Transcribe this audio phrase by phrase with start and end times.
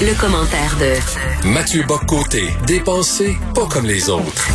[0.00, 4.48] Le, commentaire de Mathieu Boccoté, dépensé pas comme les autres.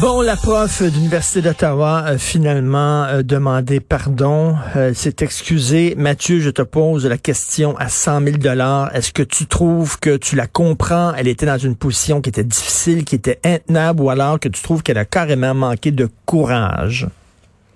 [0.00, 5.94] Bon, la prof d'Université d'Ottawa a finalement euh, demandé pardon, euh, s'est excusée.
[5.96, 8.94] Mathieu, je te pose la question à 100 000 dollars.
[8.94, 11.14] Est-ce que tu trouves que tu la comprends?
[11.14, 14.60] Elle était dans une position qui était difficile, qui était intenable, ou alors que tu
[14.62, 17.06] trouves qu'elle a carrément manqué de courage?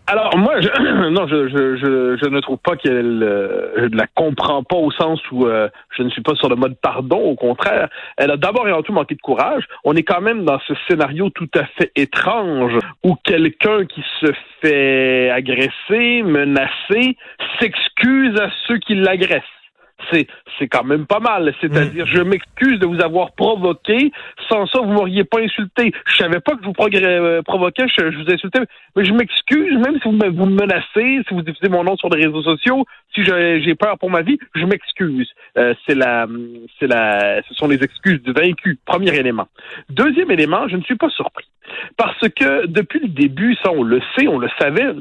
[0.06, 0.68] Alors moi, je,
[1.10, 4.76] non, je, je, je, je ne trouve pas qu'elle, euh, je ne la comprends pas
[4.76, 7.18] au sens où euh, je ne suis pas sur le mode pardon.
[7.18, 9.64] Au contraire, elle a d'abord et avant tout manqué de courage.
[9.84, 14.32] On est quand même dans ce scénario tout à fait étrange où quelqu'un qui se
[14.60, 17.16] fait agresser, menacer,
[17.60, 19.61] s'excuse à ceux qui l'agressent
[20.10, 20.26] c'est
[20.58, 21.54] c'est quand même pas mal.
[21.60, 24.12] C'est-à-dire, je m'excuse de vous avoir provoqué.
[24.48, 25.92] Sans ça, vous m'auriez pas insulté.
[26.06, 28.60] Je savais pas que vous euh, provoquais, je, je, vous insultais,
[28.96, 31.96] mais je m'excuse, même si vous me, vous me menacez, si vous diffusez mon nom
[31.96, 35.28] sur les réseaux sociaux, si j'ai peur pour ma vie, je m'excuse.
[35.58, 36.26] Euh, c'est la,
[36.78, 38.78] c'est la, ce sont les excuses du vaincu.
[38.84, 39.48] Premier élément.
[39.88, 41.46] Deuxième élément, je ne suis pas surpris
[41.96, 44.92] parce que depuis le début, ça on le sait, on le savait,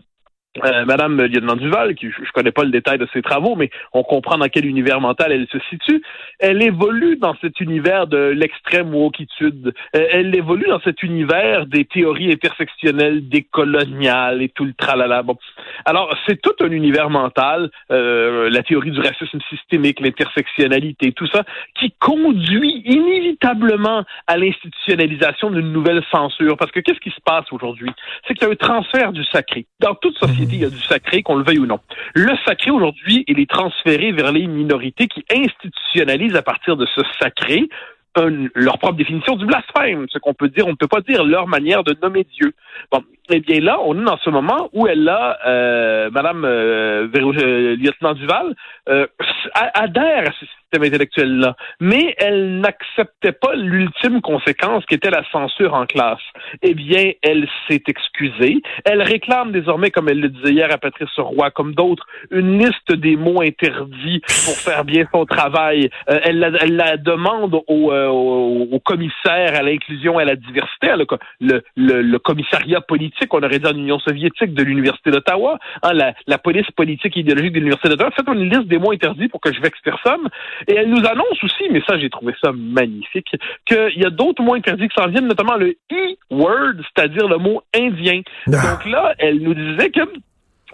[0.58, 4.04] euh, Madame Lieutenant Duval, qui je, connais pas le détail de ses travaux, mais on
[4.04, 6.02] comprend dans quel univers mental elle se situe.
[6.40, 9.74] Elle évolue dans cet univers de l'extrême wokitude.
[9.96, 15.24] Euh, elle évolue dans cet univers des théories intersectionnelles, décoloniales et tout le tralala.
[15.24, 15.38] Bon.
[15.86, 21.46] Alors c'est tout un univers mental, euh, la théorie du racisme systémique, l'intersectionnalité, tout ça,
[21.80, 26.58] qui conduit inévitablement à l'institutionnalisation d'une nouvelle censure.
[26.58, 27.92] Parce que qu'est-ce qui se passe aujourd'hui?
[28.28, 30.82] C'est qu'il y a un transfert du sacré dans toute société il y a du
[30.82, 31.80] sacré, qu'on le veuille ou non.
[32.14, 37.02] Le sacré, aujourd'hui, il est transféré vers les minorités qui institutionnalisent à partir de ce
[37.20, 37.68] sacré
[38.56, 41.48] leur propre définition du blasphème, ce qu'on peut dire, on ne peut pas dire leur
[41.48, 42.54] manière de nommer Dieu.
[42.92, 47.08] Bon, eh bien là, on est dans ce moment où elle a, euh, Madame euh,
[47.16, 48.56] euh lieutenant Duval,
[48.90, 49.08] euh,
[49.54, 55.74] adhère à ce système intellectuel-là, mais elle n'acceptait pas l'ultime conséquence qui était la censure
[55.74, 56.22] en classe.
[56.62, 58.62] Eh bien, elle s'est excusée.
[58.86, 62.92] Elle réclame désormais, comme elle le disait hier à Patrice Roy, comme d'autres, une liste
[62.92, 65.90] des mots interdits pour faire bien son travail.
[66.10, 70.36] Euh, elle, la, elle, la, demande au, euh, au, commissaire à l'inclusion et à la
[70.36, 70.94] diversité,
[71.40, 75.94] le, le, le, commissariat politique, on aurait dit en Union soviétique de l'Université d'Ottawa, hein,
[75.94, 79.28] la, la, police politique et idéologique de l'Université d'Ottawa, faites une liste des mots interdits
[79.28, 80.28] pour que je vexe personne.
[80.68, 83.36] Et elle nous annonce aussi, mais ça j'ai trouvé ça magnifique,
[83.66, 87.62] qu'il y a d'autres mots interdits qui s'en viennent, notamment le E-word, c'est-à-dire le mot
[87.76, 88.22] indien.
[88.48, 88.52] Ah.
[88.52, 90.02] Donc là, elle nous disait que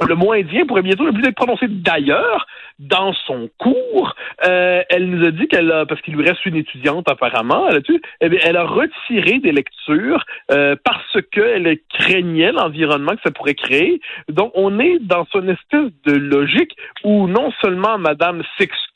[0.05, 2.45] le mot indien pourrait bientôt ne plus être prononcé d'ailleurs
[2.79, 4.15] dans son cours.
[4.45, 7.77] Euh, elle nous a dit qu'elle a, parce qu'il lui reste une étudiante apparemment, elle
[7.77, 7.79] a,
[8.21, 13.99] eh elle a retiré des lectures euh, parce qu'elle craignait l'environnement que ça pourrait créer.
[14.29, 18.86] Donc on est dans une espèce de logique où non seulement Madame s'excuse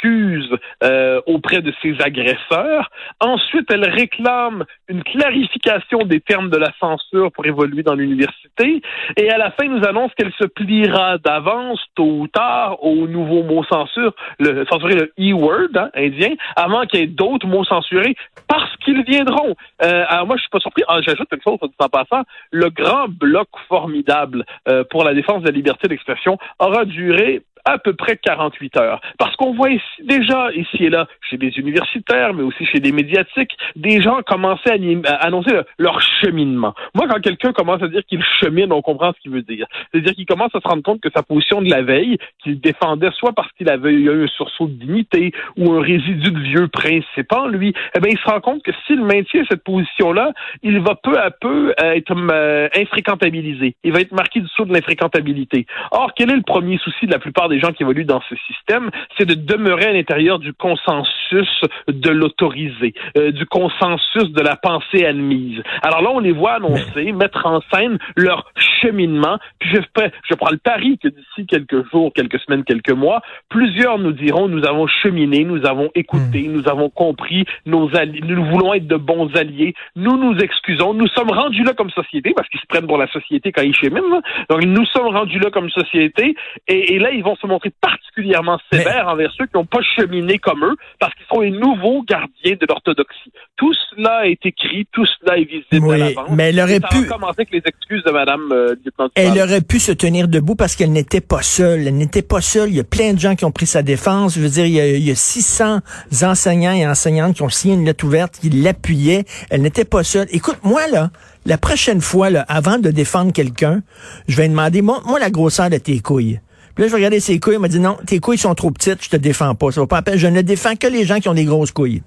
[0.83, 2.89] euh, auprès de ses agresseurs,
[3.19, 8.81] ensuite elle réclame une clarification des termes de la censure pour évoluer dans l'université,
[9.17, 13.43] et à la fin nous annonce qu'elle se pliera d'avance, tôt ou tard, au nouveau
[13.43, 18.15] mot censure, le, censurer le E-word hein, indien, avant qu'il y ait d'autres mots censurés,
[18.47, 19.55] parce qu'ils viendront.
[19.83, 20.83] Euh, alors moi, je suis pas surpris.
[20.87, 22.23] Ah, J'ajoute une chose en passant.
[22.51, 27.77] Le grand bloc formidable euh, pour la défense de la liberté d'expression aura duré à
[27.77, 29.01] peu près 48 heures.
[29.17, 32.91] Parce qu'on voit ici, déjà ici et là, chez des universitaires, mais aussi chez des
[32.91, 36.73] médiatiques, des gens commençaient à, annoncer leur cheminement.
[36.95, 39.67] Moi, quand quelqu'un commence à dire qu'il chemine, on comprend ce qu'il veut dire.
[39.91, 43.11] C'est-à-dire qu'il commence à se rendre compte que sa position de la veille, qu'il défendait
[43.11, 47.31] soit parce qu'il avait eu un sursaut de dignité ou un résidu de vieux principe
[47.33, 50.33] en lui, eh bien, il se rend compte que s'il maintient cette position-là,
[50.63, 53.75] il va peu à peu euh, être euh, infréquentabilisé.
[53.83, 55.65] Il va être marqué du saut de l'infréquentabilité.
[55.91, 58.35] Or, quel est le premier souci de la plupart des gens qui évoluent dans ce
[58.47, 64.55] système, c'est de demeurer à l'intérieur du consensus de l'autorisé, euh, du consensus de la
[64.55, 65.61] pensée admise.
[65.83, 68.51] Alors là, on les voit annoncer, mettre en scène leur
[68.81, 69.37] cheminement.
[69.59, 69.81] Puis je,
[70.29, 74.47] je prends le pari que d'ici quelques jours, quelques semaines, quelques mois, plusieurs nous diront
[74.47, 76.51] nous avons cheminé, nous avons écouté, hmm.
[76.51, 81.07] nous avons compris, nos alliés, nous voulons être de bons alliés, nous nous excusons, nous
[81.07, 84.21] sommes rendus là comme société parce qu'ils se prennent pour la société quand ils cheminent.
[84.49, 86.35] Donc nous sommes rendus là comme société
[86.67, 90.63] et, là ils vont se montrer particulièrement sévères envers ceux qui n'ont pas cheminé comme
[90.63, 93.31] eux parce qu'ils sont les nouveaux gardiens de l'orthodoxie.
[93.57, 96.29] Tout cela est écrit, tout cela est visible à l'avance.
[96.31, 98.75] Mais elle aurait pu commencer avec les excuses de Madame euh,
[99.15, 101.87] Elle aurait pu se tenir debout parce qu'elle n'était pas seule.
[101.87, 102.69] Elle n'était pas seule.
[102.69, 104.35] Il y a plein de gens qui ont pris sa défense.
[104.35, 105.79] Je veux dire, il y a, il y a 600
[106.23, 109.25] enseignants et enseignantes qui ont signé une lettre ouverte, qui l'appuyaient.
[109.49, 110.27] Elle n'était pas seule.
[110.31, 111.09] Écoute, moi là,
[111.45, 113.81] la prochaine fois, là, avant de défendre quelqu'un,
[114.27, 116.39] je vais demander, moi, moi, la grosseur de tes couilles.
[116.75, 119.03] Puis là, je regarder ses couilles, il m'a dit non, tes couilles sont trop petites,
[119.03, 119.71] je te défends pas.
[119.71, 122.01] Ça va pas Je ne défends que les gens qui ont des grosses couilles.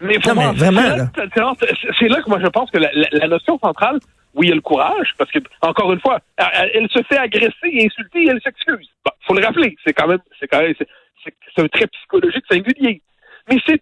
[0.00, 4.00] Mais, vraiment, c'est là que moi je pense que la, notion centrale,
[4.34, 7.68] oui, il y a le courage, parce que encore une fois, elle, se fait agresser
[7.70, 8.88] et insulter et elle s'excuse.
[9.04, 10.74] Bon, faut le rappeler, c'est quand même, c'est quand même,
[11.24, 13.00] c'est un trait psychologique singulier.
[13.48, 13.80] Mais c'est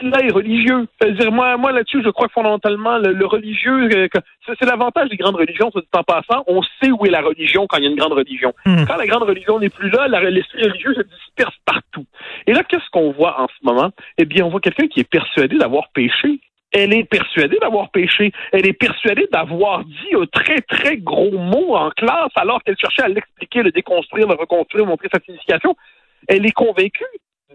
[0.00, 0.86] cela est religieux.
[1.30, 4.08] moi, moi là-dessus, je crois fondamentalement le, religieux, euh,
[4.46, 6.44] c'est l'avantage des grandes religions, dit en passant.
[6.46, 8.52] On sait où est la religion quand il y a une grande religion.
[8.64, 8.84] Hmm.
[8.86, 12.06] Quand la grande religion n'est plus là, l'esprit religieux se disperse partout.
[12.46, 13.90] Et là, qu'est-ce qu'on voit en ce moment?
[14.18, 16.40] Eh bien, on voit quelqu'un qui est persuadé d'avoir péché.
[16.72, 18.32] Elle est persuadée d'avoir péché.
[18.52, 23.02] Elle est persuadée d'avoir dit un très, très gros mot en classe alors qu'elle cherchait
[23.02, 25.76] à l'expliquer, le déconstruire, le reconstruire, montrer sa signification.
[26.28, 27.04] Elle est convaincue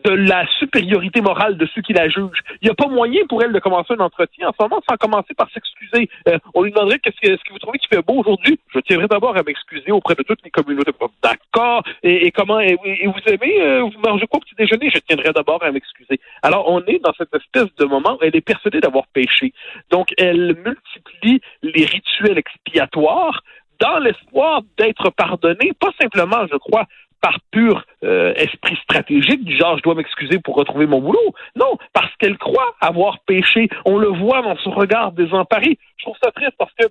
[0.05, 2.43] de la supériorité morale de ceux qui la jugent.
[2.61, 4.97] Il n'y a pas moyen pour elle de commencer un entretien en ce moment sans
[4.97, 6.09] commencer par s'excuser.
[6.27, 8.59] Euh, on lui demanderait qu'est-ce que, ce que vous trouvez qui fait beau aujourd'hui?
[8.73, 10.91] Je tiendrai d'abord à m'excuser auprès de toutes les communautés.
[11.23, 11.83] D'accord.
[12.03, 14.91] Et, comment et, vous aimez euh, vous mangez quoi au petit déjeuner?
[14.93, 16.19] Je tiendrai d'abord à m'excuser.
[16.43, 19.53] Alors on est dans cette espèce de moment où elle est persuadée d'avoir péché.
[19.89, 23.41] Donc elle multiplie les rituels expiatoires
[23.79, 26.85] dans l'espoir d'être pardonnée, pas simplement, je crois,
[27.25, 31.33] par pur euh, esprit stratégique, du genre je dois m'excuser pour retrouver mon boulot.
[31.55, 33.67] Non, parce qu'elle croit avoir péché.
[33.83, 35.79] On le voit dans son regard désemparé.
[35.97, 36.85] Je trouve ça triste parce que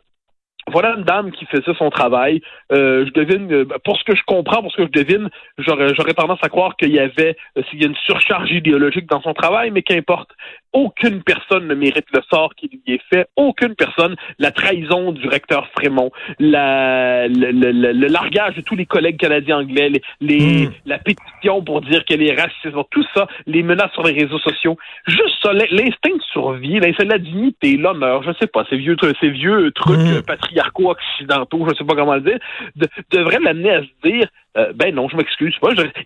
[0.72, 2.40] voilà une dame qui faisait son travail.
[2.72, 5.94] Euh, je devine, euh, pour ce que je comprends, pour ce que je devine, j'aurais,
[5.94, 7.36] j'aurais tendance à croire qu'il y avait,
[7.70, 10.30] s'il y a une surcharge idéologique dans son travail, mais qu'importe.
[10.74, 13.28] Aucune personne ne mérite le sort qui lui est fait.
[13.36, 14.16] Aucune personne.
[14.40, 16.10] La trahison du recteur Frémont,
[16.40, 19.90] la, le, le, le, largage de tous les collègues canadiens anglais,
[20.20, 20.72] les, hmm.
[20.86, 24.76] la pétition pour dire qu'elle est raciste, tout ça, les menaces sur les réseaux sociaux.
[25.06, 28.96] Juste ça, l'instinct de survie, l'instinct de la dignité, l'honneur, je sais pas, ces vieux,
[29.20, 30.22] ces vieux trucs hmm.
[30.26, 32.38] patriarcaux-occidentaux, je sais pas comment le dire,
[32.74, 35.54] de, devraient l'amener à se dire, euh, ben non, je m'excuse.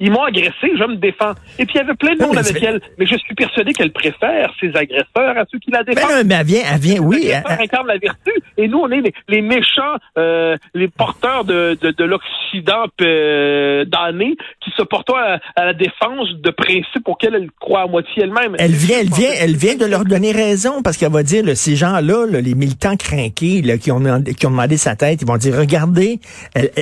[0.01, 1.33] Ils m'ont agressé, je me défends.
[1.59, 3.93] Et puis il y avait plein de monde avec elle, mais je suis persuadé qu'elle
[3.93, 6.09] préfère ses agresseurs à ceux qui la défendent.
[6.09, 7.31] Ben mais elle vient, elle vient, oui.
[7.31, 11.91] Elle, incarne la vertu, et nous on est les, méchants, euh, les porteurs de, de,
[11.91, 17.83] de l'Occident euh, damné, qui se portent à, la défense de principes auxquels elle croit
[17.83, 18.57] à moitié elle-même.
[18.59, 21.77] Elle vient, elle vient, elle vient de leur donner raison parce qu'elle va dire, ces
[21.77, 25.55] gens-là, les militants crainqués, là, qui ont qui ont demandé sa tête, ils vont dire,
[25.57, 26.21] regardez,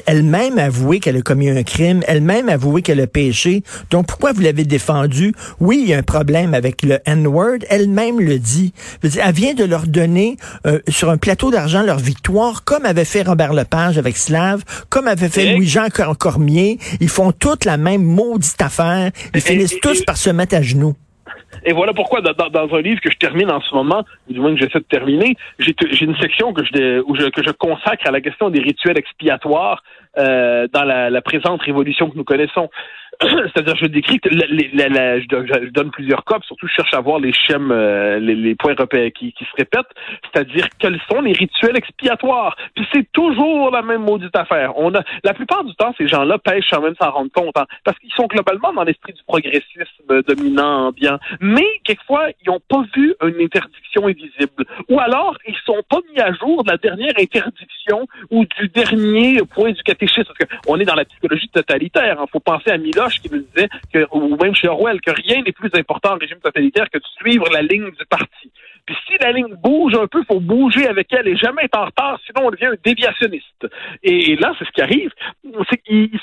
[0.06, 3.62] elle-même avoué qu'elle a commis un un crime, elle-même avoué qu'elle a péché.
[3.90, 5.34] Donc pourquoi vous l'avez défendue?
[5.60, 8.72] Oui, il y a un problème avec le N-word, elle-même le dit.
[9.02, 10.36] Elle vient de leur donner
[10.66, 15.08] euh, sur un plateau d'argent leur victoire, comme avait fait Robert Lepage avec Slav, comme
[15.08, 15.88] avait fait Louis-Jean
[16.18, 16.78] Cormier.
[17.00, 19.10] Ils font toutes la même maudite affaire.
[19.34, 20.94] Ils finissent tous par se mettre à genoux.
[21.64, 24.54] Et voilà pourquoi, dans, un livre que je termine en ce moment, ou du moins
[24.54, 28.10] que j'essaie de terminer, j'ai une section que je, où je, que je consacre à
[28.10, 29.82] la question des rituels expiatoires
[30.18, 32.70] euh, dans la, présente révolution que nous connaissons.
[33.20, 37.72] c'est-à-dire je décris que je, donne plusieurs cas, surtout je cherche à voir les schèmes,
[37.72, 38.74] euh, les, points
[39.14, 39.86] qui, qui, se répètent,
[40.22, 42.56] c'est-à-dire quels sont les rituels expiatoires?
[42.74, 44.76] Puis c'est toujours la même maudite affaire.
[44.76, 47.66] On a la plupart du temps ces gens-là pêchent sans même s'en rendre compte, hein,
[47.84, 49.95] parce qu'ils sont globalement dans l'esprit du progressisme
[50.26, 55.82] dominant ambiant, mais quelquefois ils n'ont pas vu une interdiction invisible, ou alors ils sont
[55.88, 60.32] pas mis à jour de la dernière interdiction ou du dernier point du catéchisme.
[60.38, 62.16] Parce qu'on est dans la psychologie totalitaire.
[62.18, 62.26] Il hein.
[62.30, 65.52] faut penser à Mila qui nous disait, que, ou même chez Orwell, que rien n'est
[65.52, 68.50] plus important en régime totalitaire que de suivre la ligne du parti.
[68.86, 71.86] Puis si la ligne bouge un peu, faut bouger avec elle et jamais être en
[71.86, 73.66] retard, sinon on devient un déviationniste.
[74.02, 75.10] Et, là, c'est ce qui arrive,
[75.82, 76.20] ils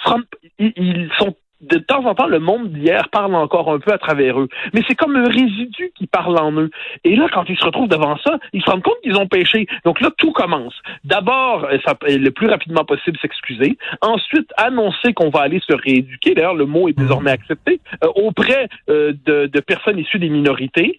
[1.17, 4.49] sont de temps en temps, le monde d'hier parle encore un peu à travers eux.
[4.73, 6.69] Mais c'est comme un résidu qui parle en eux.
[7.03, 9.67] Et là, quand ils se retrouvent devant ça, ils se rendent compte qu'ils ont péché.
[9.85, 10.73] Donc là, tout commence.
[11.03, 11.77] D'abord, euh,
[12.07, 13.77] le plus rapidement possible, s'excuser.
[14.01, 16.33] Ensuite, annoncer qu'on va aller se rééduquer.
[16.33, 17.33] D'ailleurs, le mot est désormais mmh.
[17.33, 20.97] accepté euh, auprès euh, de, de, personnes issues des minorités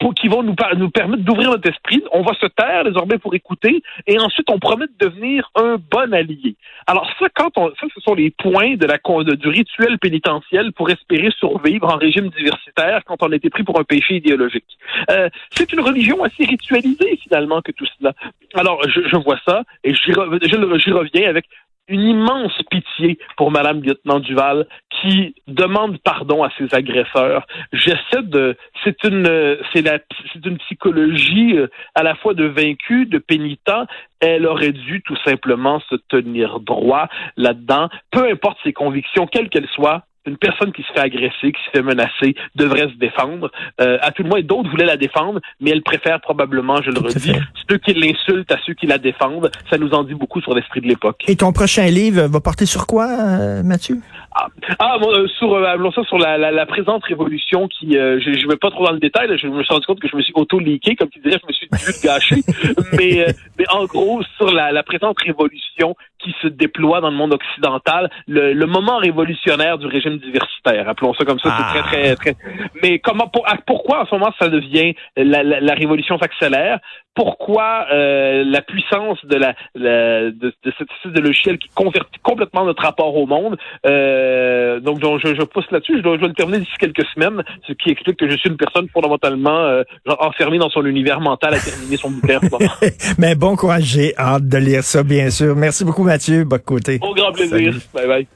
[0.00, 2.02] pour qui vont nous, nous permettre d'ouvrir notre esprit.
[2.12, 6.12] On va se taire désormais pour écouter et ensuite on promet de devenir un bon
[6.12, 6.56] allié.
[6.86, 8.98] Alors ça, quand on, ça, ce sont les points de la
[9.36, 13.84] du rituel pénitentiel pour espérer survivre en régime diversitaire quand on été pris pour un
[13.84, 14.78] péché idéologique.
[15.10, 18.12] Euh, c'est une religion assez ritualisée finalement que tout cela.
[18.54, 21.46] Alors je, je vois ça et j'y reviens avec
[21.88, 24.66] une immense pitié pour Madame Lieutenant Duval
[25.02, 27.46] qui demande pardon à ses agresseurs.
[27.72, 29.98] J'essaie de, c'est une, c'est la,
[30.32, 33.58] c'est une psychologie euh, à la fois de vaincu, de pénitent.
[34.20, 39.68] Elle aurait dû tout simplement se tenir droit là-dedans, peu importe ses convictions, quelles qu'elles
[39.74, 43.50] soient une personne qui se fait agresser, qui se fait menacer, devrait se défendre.
[43.80, 47.00] Euh, à tout le moins, d'autres voulaient la défendre, mais elle préfère probablement, je le
[47.00, 47.32] redis,
[47.68, 49.50] ceux qui l'insultent à ceux qui la défendent.
[49.70, 51.22] Ça nous en dit beaucoup sur l'esprit de l'époque.
[51.28, 53.98] Et ton prochain livre va porter sur quoi, euh, Mathieu?
[54.34, 54.46] Ah,
[54.78, 58.56] ah euh, sur, euh, sur la, la, la, présente révolution qui, euh, je ne vais
[58.56, 60.96] pas trop dans le détail, je me suis rendu compte que je me suis auto-leaké,
[60.96, 62.36] comme tu disais, je me suis gâché,
[62.92, 63.26] mais,
[63.58, 68.10] mais en gros, sur la, la présente révolution qui se déploie dans le monde occidental,
[68.26, 72.36] le, moment révolutionnaire du régime diversitaire, appelons ça comme ça, c'est très, très, très...
[72.82, 76.78] Mais comment, pour, pourquoi en ce moment ça devient, la, la, la révolution s'accélère?
[77.14, 82.82] Pourquoi euh, la puissance de la, de, de, cette de logiciel qui convertit complètement notre
[82.82, 83.58] rapport au monde?
[83.86, 87.42] Euh, donc, donc je, je pousse là-dessus, je dois, dois le terminer d'ici quelques semaines,
[87.66, 89.82] ce qui explique que je suis une personne fondamentalement euh,
[90.20, 92.40] enfermée dans son univers mental à terminer son bouquin.
[93.18, 95.54] Mais bon courage, j'ai hâte de lire ça, bien sûr.
[95.54, 96.44] Merci beaucoup, Mathieu.
[96.44, 96.98] Bon côté.
[97.00, 97.74] Au grand plaisir.
[97.94, 98.26] Bye bye.